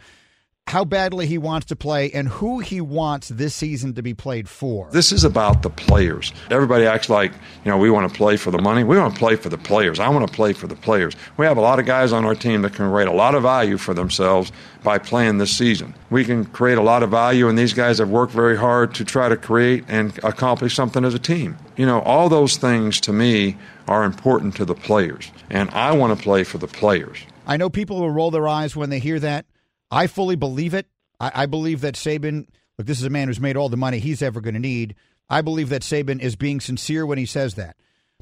[0.68, 4.50] how badly he wants to play and who he wants this season to be played
[4.50, 4.90] for.
[4.92, 6.34] This is about the players.
[6.52, 7.32] Everybody acts like,
[7.64, 8.84] you know, we want to play for the money.
[8.84, 10.00] We want to play for the players.
[10.00, 11.16] I want to play for the players.
[11.38, 13.44] We have a lot of guys on our team that can create a lot of
[13.44, 14.52] value for themselves
[14.84, 15.96] by playing this season.
[16.10, 19.06] We can create a lot of value, and these guys have worked very hard to
[19.06, 21.58] try to create and accomplish something as a team.
[21.78, 26.18] You know, all those things to me are important to the players, and I want
[26.18, 27.20] to play for the players.
[27.46, 29.46] I know people will roll their eyes when they hear that.
[29.92, 30.88] I fully believe it.
[31.20, 32.48] I, I believe that Saban,
[32.78, 34.96] look, this is a man who's made all the money he's ever going to need.
[35.30, 37.76] I believe that Saban is being sincere when he says that.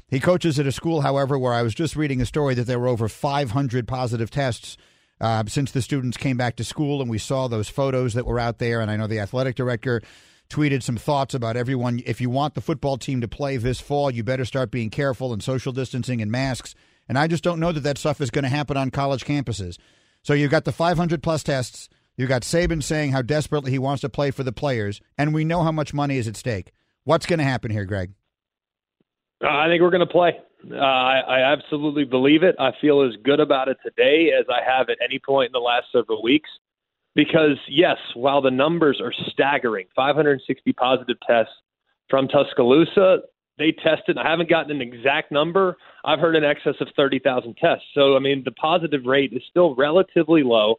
[0.08, 2.78] He coaches at a school, however, where I was just reading a story that there
[2.78, 4.76] were over 500 positive tests
[5.20, 8.38] uh, since the students came back to school, and we saw those photos that were
[8.38, 8.80] out there.
[8.80, 10.02] And I know the athletic director
[10.48, 12.00] tweeted some thoughts about everyone.
[12.06, 15.32] If you want the football team to play this fall, you better start being careful
[15.32, 16.74] and social distancing and masks.
[17.08, 19.78] And I just don't know that that stuff is going to happen on college campuses.
[20.26, 21.88] So you've got the 500 plus tests.
[22.16, 25.44] You've got Saban saying how desperately he wants to play for the players, and we
[25.44, 26.72] know how much money is at stake.
[27.04, 28.12] What's going to happen here, Greg?
[29.40, 30.32] Uh, I think we're going to play.
[30.68, 32.56] Uh, I, I absolutely believe it.
[32.58, 35.60] I feel as good about it today as I have at any point in the
[35.60, 36.50] last several weeks.
[37.14, 41.54] Because, yes, while the numbers are staggering 560 positive tests
[42.10, 43.18] from Tuscaloosa,
[43.58, 44.18] they tested.
[44.18, 45.76] I haven't gotten an exact number.
[46.04, 47.84] I've heard in excess of 30,000 tests.
[47.94, 50.76] So, I mean, the positive rate is still relatively low.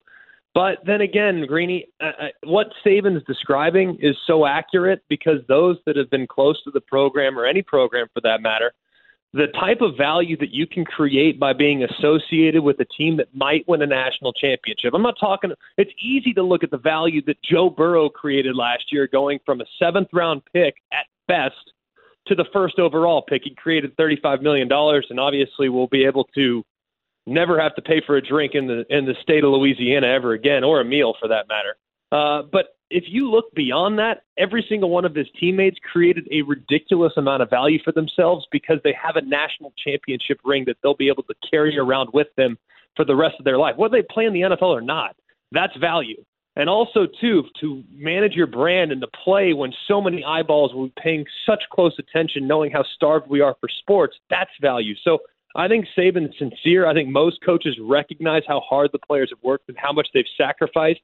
[0.54, 5.96] But then again, Greeny, uh, uh, what Saban's describing is so accurate because those that
[5.96, 8.74] have been close to the program or any program for that matter,
[9.34, 13.28] the type of value that you can create by being associated with a team that
[13.36, 14.94] might win a national championship.
[14.96, 18.86] I'm not talking, it's easy to look at the value that Joe Burrow created last
[18.92, 21.74] year, going from a seventh round pick at best
[22.28, 23.42] to the first overall pick.
[23.44, 26.64] He created $35 million, and obviously we'll be able to
[27.26, 30.34] never have to pay for a drink in the in the state of Louisiana ever
[30.34, 31.76] again, or a meal for that matter.
[32.12, 36.42] Uh, but if you look beyond that, every single one of his teammates created a
[36.44, 40.96] ridiculous amount of value for themselves because they have a national championship ring that they'll
[40.96, 42.58] be able to carry around with them
[42.96, 45.16] for the rest of their life, whether they play in the NFL or not.
[45.52, 46.24] That's value
[46.58, 50.88] and also too to manage your brand and to play when so many eyeballs will
[50.88, 54.16] be paying such close attention, knowing how starved we are for sports.
[54.32, 54.96] That's value.
[55.04, 55.20] So
[55.56, 56.88] I think Saban's sincere.
[56.88, 60.26] I think most coaches recognize how hard the players have worked and how much they've
[60.36, 61.00] sacrificed,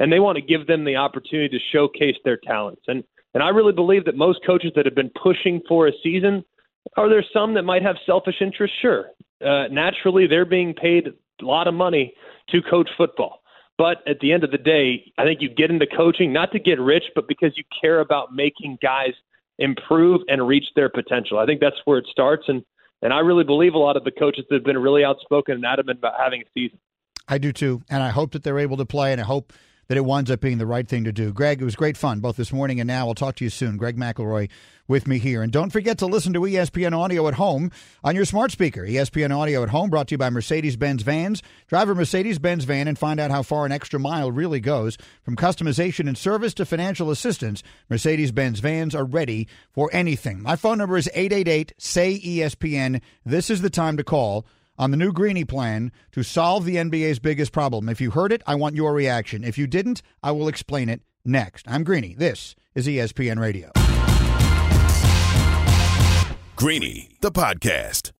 [0.00, 2.82] and they want to give them the opportunity to showcase their talents.
[2.88, 6.42] And and I really believe that most coaches that have been pushing for a season,
[6.96, 8.76] are there some that might have selfish interests?
[8.80, 9.10] Sure.
[9.44, 12.14] Uh, naturally, they're being paid a lot of money
[12.48, 13.42] to coach football.
[13.78, 16.58] But at the end of the day, I think you get into coaching not to
[16.58, 19.12] get rich, but because you care about making guys
[19.58, 21.38] improve and reach their potential.
[21.38, 22.44] I think that's where it starts.
[22.48, 22.62] And,
[23.02, 25.64] and I really believe a lot of the coaches that have been really outspoken and
[25.64, 26.78] adamant about having a season.
[27.28, 27.82] I do too.
[27.90, 29.52] And I hope that they're able to play, and I hope
[29.88, 31.32] that it winds up being the right thing to do.
[31.32, 33.08] Greg, it was great fun both this morning and now.
[33.08, 33.76] I'll talk to you soon.
[33.76, 34.48] Greg McElroy
[34.88, 35.42] with me here.
[35.42, 37.70] And don't forget to listen to ESPN Audio at home
[38.04, 38.82] on your smart speaker.
[38.82, 41.42] ESPN Audio at home brought to you by Mercedes Benz Vans.
[41.68, 44.96] Drive a Mercedes Benz van and find out how far an extra mile really goes.
[45.22, 50.42] From customization and service to financial assistance, Mercedes Benz vans are ready for anything.
[50.42, 53.00] My phone number is 888 SAY ESPN.
[53.24, 54.46] This is the time to call
[54.78, 57.88] on the new Greeny plan to solve the NBA's biggest problem.
[57.88, 59.44] If you heard it, I want your reaction.
[59.44, 61.66] If you didn't, I will explain it next.
[61.68, 62.14] I'm Greeny.
[62.14, 63.70] This is ESPN Radio.
[66.56, 68.12] Greeny, the podcast.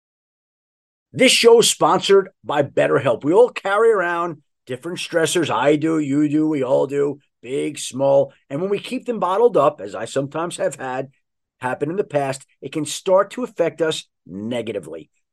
[1.11, 3.23] This show is sponsored by BetterHelp.
[3.23, 5.49] We all carry around different stressors.
[5.49, 8.33] I do, you do, we all do, big, small.
[8.49, 11.09] And when we keep them bottled up, as I sometimes have had
[11.59, 15.09] happen in the past, it can start to affect us negatively.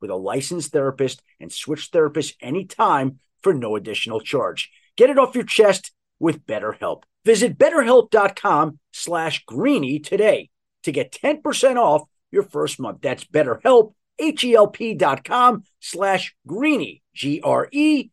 [0.00, 4.70] with a licensed therapist and switch therapists anytime for no additional charge.
[4.96, 7.02] Get it off your chest with BetterHelp.
[7.24, 10.50] Visit betterhelp.com slash greeny today
[10.84, 12.98] to get 10% off your first month.
[13.02, 18.10] That's betterhelp, H-E-L-P dot com slash greeny, G-R-E-E-N-Y.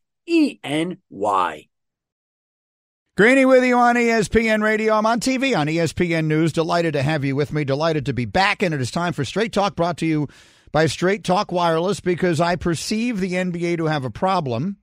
[3.15, 4.95] Greeny with you on ESPN Radio.
[4.95, 6.51] I'm on TV on ESPN News.
[6.51, 7.63] Delighted to have you with me.
[7.63, 8.63] Delighted to be back.
[8.63, 10.27] And it is time for Straight Talk brought to you
[10.73, 14.77] by Straight Talk Wireless because I perceive the NBA to have a problem.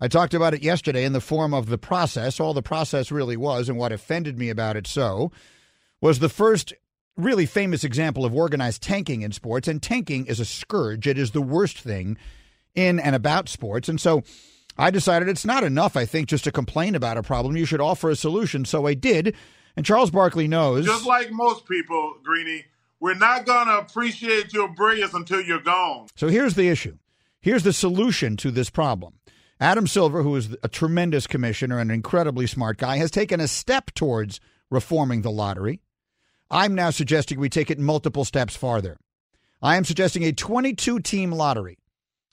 [0.00, 2.40] I talked about it yesterday in the form of the process.
[2.40, 5.30] All the process really was, and what offended me about it so,
[6.00, 6.74] was the first
[7.16, 9.68] really famous example of organized tanking in sports.
[9.68, 12.18] And tanking is a scourge, it is the worst thing
[12.74, 13.88] in and about sports.
[13.88, 14.24] And so
[14.76, 17.56] I decided it's not enough, I think, just to complain about a problem.
[17.56, 18.64] You should offer a solution.
[18.64, 19.36] So I did.
[19.76, 20.86] And Charles Barkley knows.
[20.86, 22.64] Just like most people, Greeny,
[23.00, 26.06] we're not going to appreciate your brilliance until you're gone.
[26.16, 26.98] So here's the issue.
[27.40, 29.14] Here's the solution to this problem.
[29.58, 33.48] Adam Silver, who is a tremendous commissioner and an incredibly smart guy, has taken a
[33.48, 35.80] step towards reforming the lottery.
[36.50, 38.98] I'm now suggesting we take it multiple steps farther.
[39.62, 41.78] I am suggesting a 22 team lottery.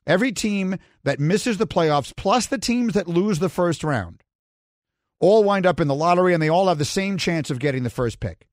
[0.05, 4.23] Every team that misses the playoffs, plus the teams that lose the first round,
[5.19, 7.83] all wind up in the lottery and they all have the same chance of getting
[7.83, 8.47] the first pick.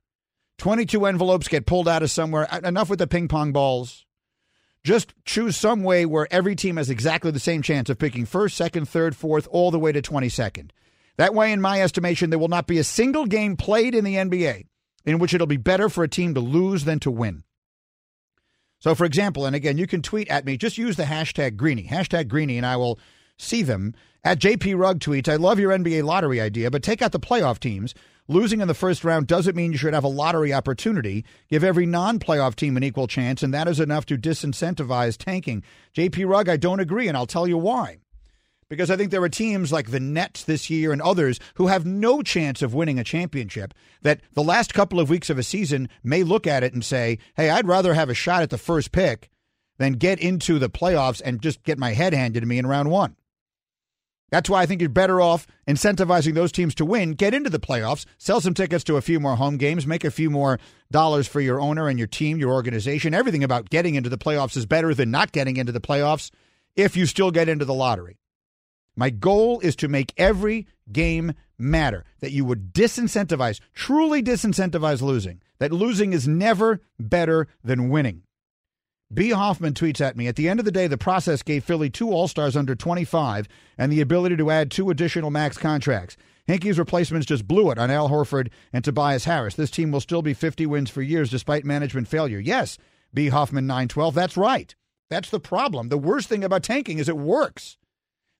[0.57, 2.47] 22 envelopes get pulled out of somewhere.
[2.63, 4.05] Enough with the ping pong balls.
[4.83, 8.55] Just choose some way where every team has exactly the same chance of picking first,
[8.55, 10.69] second, third, fourth, all the way to 22nd.
[11.17, 14.15] That way, in my estimation, there will not be a single game played in the
[14.15, 14.65] NBA
[15.05, 17.43] in which it'll be better for a team to lose than to win.
[18.79, 21.87] So, for example, and again, you can tweet at me, just use the hashtag Greeny,
[21.87, 22.99] hashtag Greeny, and I will
[23.37, 23.93] see them.
[24.23, 27.59] At JP Rug tweets, I love your NBA lottery idea, but take out the playoff
[27.59, 27.93] teams.
[28.27, 31.25] Losing in the first round doesn't mean you should have a lottery opportunity.
[31.49, 35.63] Give every non playoff team an equal chance, and that is enough to disincentivize tanking.
[35.95, 37.99] JP Rug, I don't agree, and I'll tell you why
[38.69, 41.85] because I think there are teams like the Nets this year and others who have
[41.85, 45.89] no chance of winning a championship that the last couple of weeks of a season
[46.03, 48.91] may look at it and say, hey, I'd rather have a shot at the first
[48.91, 49.29] pick
[49.77, 52.89] than get into the playoffs and just get my head handed to me in round
[52.89, 53.15] one.
[54.31, 57.59] That's why I think you're better off incentivizing those teams to win, get into the
[57.59, 60.59] playoffs, sell some tickets to a few more home games, make a few more
[60.91, 63.13] dollars for your owner and your team, your organization.
[63.13, 66.31] Everything about getting into the playoffs is better than not getting into the playoffs
[66.75, 68.17] if you still get into the lottery.
[68.95, 75.41] My goal is to make every game matter, that you would disincentivize, truly disincentivize losing,
[75.59, 78.23] that losing is never better than winning.
[79.13, 79.29] B.
[79.29, 82.11] Hoffman tweets at me At the end of the day, the process gave Philly two
[82.11, 86.17] All Stars under 25 and the ability to add two additional max contracts.
[86.47, 89.55] Hinkie's replacements just blew it on Al Horford and Tobias Harris.
[89.55, 92.39] This team will still be 50 wins for years despite management failure.
[92.39, 92.77] Yes,
[93.13, 93.29] B.
[93.29, 94.75] Hoffman 912, that's right.
[95.09, 95.89] That's the problem.
[95.89, 97.77] The worst thing about tanking is it works.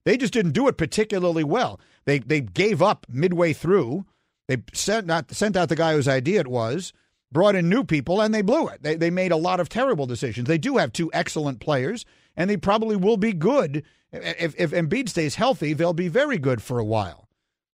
[0.04, 1.80] They just didn't do it particularly well.
[2.04, 4.06] They they gave up midway through.
[4.46, 6.92] They sent not sent out the guy whose idea it was,
[7.36, 8.82] brought in new people, and they blew it.
[8.82, 10.48] They they made a lot of terrible decisions.
[10.48, 15.10] They do have two excellent players, and they probably will be good if if Embiid
[15.10, 15.74] stays healthy.
[15.74, 17.28] They'll be very good for a while.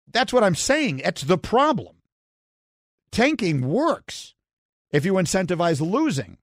[0.09, 0.99] That's what I'm saying.
[0.99, 1.97] It's the problem.
[3.11, 4.33] Tanking works
[4.91, 6.37] if you incentivize losing,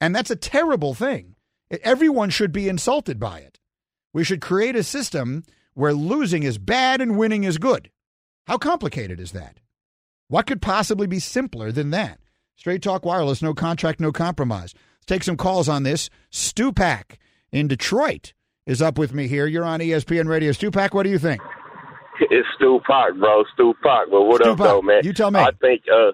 [0.00, 1.36] and that's a terrible thing.
[1.82, 3.60] Everyone should be insulted by it.
[4.14, 5.44] We should create a system
[5.74, 7.90] where losing is bad and winning is good.
[8.46, 9.60] How complicated is that?
[10.34, 12.18] What could possibly be simpler than that?
[12.56, 14.74] Straight Talk Wireless, no contract, no compromise.
[14.96, 16.10] Let's take some calls on this.
[16.32, 17.18] Stupak
[17.52, 18.32] in Detroit
[18.66, 19.46] is up with me here.
[19.46, 20.50] You're on ESPN Radio.
[20.50, 21.40] Stupak, what do you think?
[22.18, 23.44] It's Stu Park, bro.
[23.54, 24.08] Stu Park.
[24.10, 25.02] But what Stu up, Park, though, man?
[25.04, 25.38] you tell me.
[25.38, 26.10] I think, uh,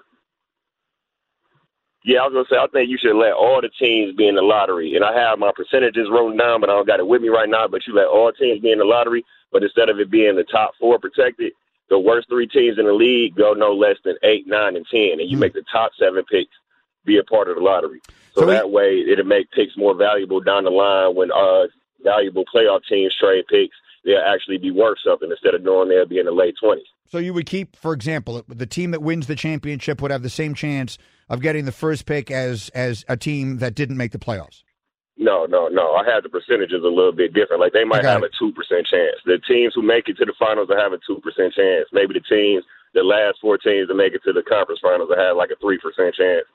[2.05, 4.35] yeah, I was gonna say, I think you should let all the teams be in
[4.35, 4.97] the lottery.
[4.97, 7.49] And I have my percentages wrote down, but I don't got it with me right
[7.49, 7.69] now.
[7.69, 10.45] But you let all teams be in the lottery, but instead of it being the
[10.45, 11.55] top four protected,
[11.91, 15.21] the worst three teams in the league go no less than eight, nine, and ten,
[15.21, 16.55] and you make the top seven picks
[17.05, 18.01] be a part of the lottery.
[18.35, 21.67] So, that way, it'll make picks more valuable down the line when uh
[22.03, 23.77] valuable playoff teams trade picks.
[24.05, 26.87] They'll actually be worth something instead of knowing they'll be in the late twenties.
[27.11, 30.31] So you would keep, for example, the team that wins the championship would have the
[30.31, 30.97] same chance
[31.29, 34.63] of getting the first pick as as a team that didn't make the playoffs.
[35.21, 35.93] No, no, no.
[36.01, 37.61] I have the percentages a little bit different.
[37.61, 39.21] Like they might have a two percent chance.
[39.29, 41.93] The teams who make it to the finals will have a two percent chance.
[41.93, 42.65] Maybe the teams,
[42.97, 45.61] the last four teams that make it to the conference finals will have like a
[45.61, 46.49] three percent chance.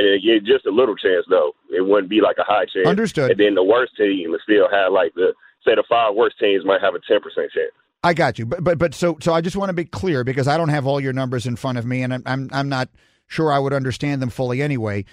[0.00, 1.52] And get just a little chance though.
[1.68, 2.88] It wouldn't be like a high chance.
[2.88, 3.32] Understood.
[3.32, 6.64] And then the worst team would still have like the say the five worst teams
[6.64, 7.72] might have a ten percent chance.
[8.02, 10.48] I got you, but but but so so I just want to be clear because
[10.48, 12.88] I don't have all your numbers in front of me, and I'm I'm, I'm not
[13.26, 15.04] sure I would understand them fully anyway.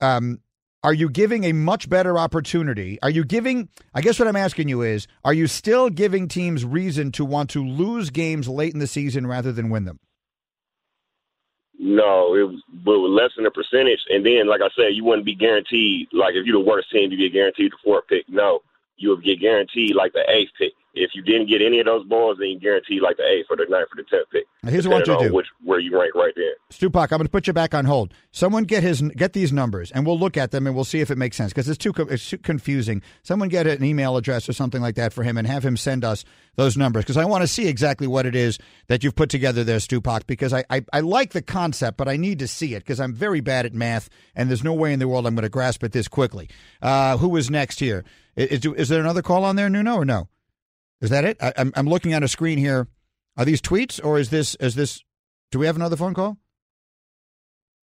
[0.00, 0.40] Um,
[0.88, 2.98] are you giving a much better opportunity?
[3.02, 3.68] Are you giving?
[3.92, 7.50] I guess what I'm asking you is, are you still giving teams reason to want
[7.50, 10.00] to lose games late in the season rather than win them?
[11.78, 14.00] No, it was, less than a percentage.
[14.08, 16.08] And then, like I said, you wouldn't be guaranteed.
[16.14, 18.24] Like if you're the worst team, you get guaranteed the fourth pick.
[18.26, 18.60] No,
[18.96, 20.72] you would get guaranteed like the eighth pick.
[20.94, 23.56] If you didn't get any of those balls, then you guarantee like the eighth or
[23.56, 24.44] the ninth or the tenth pick.
[24.62, 25.32] Now, here's what you do.
[25.32, 26.54] Which where you rank right there.
[26.72, 28.12] Stupak, I'm going to put you back on hold.
[28.32, 31.10] Someone get his get these numbers, and we'll look at them and we'll see if
[31.10, 33.02] it makes sense because it's too it's too confusing.
[33.22, 36.04] Someone get an email address or something like that for him and have him send
[36.04, 36.24] us
[36.56, 38.58] those numbers because I want to see exactly what it is
[38.88, 40.26] that you've put together there, Stupak.
[40.26, 43.14] Because I, I I like the concept, but I need to see it because I'm
[43.14, 45.84] very bad at math, and there's no way in the world I'm going to grasp
[45.84, 46.48] it this quickly.
[46.82, 48.04] Uh, who is next here?
[48.36, 50.28] Is, is there another call on there, Nuno, or no?
[51.00, 51.36] Is that it?
[51.40, 52.88] I, I'm I'm looking at a screen here.
[53.36, 55.02] Are these tweets or is this is this?
[55.50, 56.38] Do we have another phone call?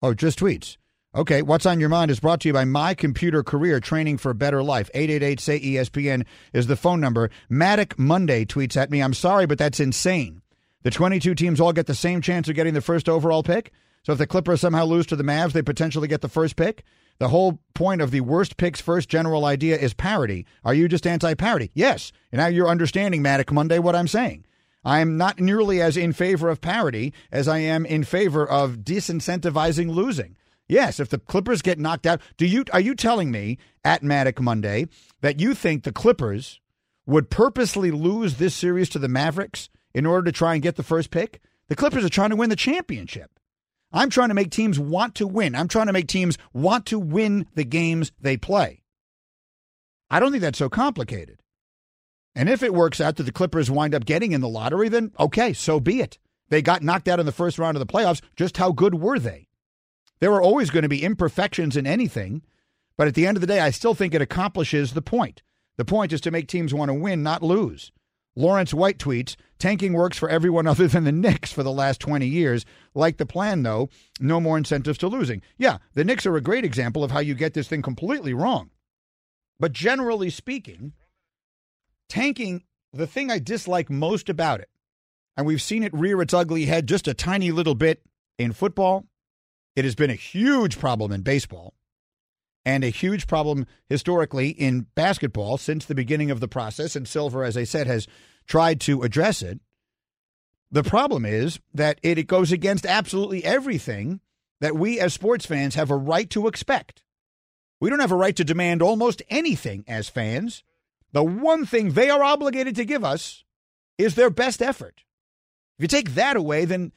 [0.01, 0.77] Oh, just tweets.
[1.13, 4.29] Okay, what's on your mind is brought to you by My Computer Career Training for
[4.29, 4.89] a Better Life.
[4.93, 7.29] 888 say ESPN is the phone number.
[7.51, 10.41] Matic Monday tweets at me, I'm sorry, but that's insane.
[10.83, 13.73] The 22 teams all get the same chance of getting the first overall pick.
[14.03, 16.85] So if the Clippers somehow lose to the Mavs, they potentially get the first pick.
[17.21, 20.47] The whole point of the worst picks first general idea is parody.
[20.63, 21.69] Are you just anti parody?
[21.75, 22.11] Yes.
[22.31, 24.43] And now you're understanding, Matic Monday, what I'm saying.
[24.83, 29.91] I'm not nearly as in favor of parody as I am in favor of disincentivizing
[29.91, 30.35] losing.
[30.67, 34.39] Yes, if the Clippers get knocked out, do you are you telling me at Matic
[34.39, 34.87] Monday
[35.21, 36.59] that you think the Clippers
[37.05, 40.81] would purposely lose this series to the Mavericks in order to try and get the
[40.81, 41.39] first pick?
[41.67, 43.29] The Clippers are trying to win the championship.
[43.93, 45.55] I'm trying to make teams want to win.
[45.55, 48.83] I'm trying to make teams want to win the games they play.
[50.09, 51.39] I don't think that's so complicated.
[52.35, 55.11] And if it works out that the Clippers wind up getting in the lottery, then
[55.19, 56.17] okay, so be it.
[56.49, 58.21] They got knocked out in the first round of the playoffs.
[58.35, 59.47] Just how good were they?
[60.19, 62.43] There are always going to be imperfections in anything,
[62.97, 65.41] but at the end of the day, I still think it accomplishes the point.
[65.77, 67.91] The point is to make teams want to win, not lose.
[68.35, 72.25] Lawrence White tweets Tanking works for everyone other than the Knicks for the last 20
[72.25, 72.65] years.
[72.95, 73.89] Like the plan, though,
[74.19, 75.43] no more incentives to losing.
[75.57, 78.71] Yeah, the Knicks are a great example of how you get this thing completely wrong.
[79.59, 80.93] But generally speaking,
[82.09, 84.69] tanking, the thing I dislike most about it,
[85.37, 88.01] and we've seen it rear its ugly head just a tiny little bit
[88.39, 89.05] in football,
[89.75, 91.75] it has been a huge problem in baseball
[92.65, 96.95] and a huge problem historically in basketball since the beginning of the process.
[96.95, 98.07] And Silver, as I said, has
[98.47, 99.59] tried to address it.
[100.71, 104.21] The problem is that it, it goes against absolutely everything
[104.61, 107.03] that we as sports fans have a right to expect.
[107.79, 110.63] We don't have a right to demand almost anything as fans.
[111.11, 113.43] The one thing they are obligated to give us
[113.97, 115.03] is their best effort.
[115.77, 116.91] If you take that away, then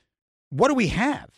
[0.50, 1.30] what do we have?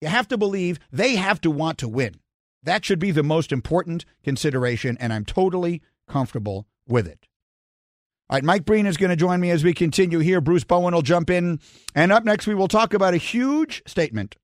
[0.00, 2.16] You have to believe they have to want to win.
[2.62, 7.27] That should be the most important consideration, and I'm totally comfortable with it.
[8.30, 10.42] All right, Mike Breen is going to join me as we continue here.
[10.42, 11.60] Bruce Bowen will jump in.
[11.94, 14.36] And up next, we will talk about a huge statement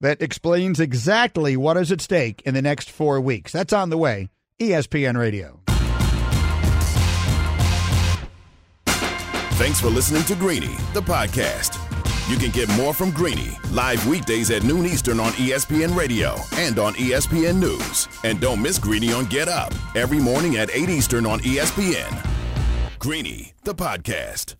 [0.00, 3.52] that explains exactly what is at stake in the next four weeks.
[3.52, 4.28] That's on the way.
[4.58, 5.60] ESPN Radio.
[8.86, 11.78] Thanks for listening to Greeny, the podcast.
[12.28, 16.78] You can get more from Greeny live weekdays at noon Eastern on ESPN Radio and
[16.80, 18.08] on ESPN News.
[18.24, 22.24] And don't miss Greeny on Get Up every morning at 8 Eastern on ESPN.
[22.98, 24.58] Greeny, the podcast.